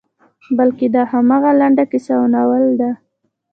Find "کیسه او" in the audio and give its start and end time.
1.91-2.25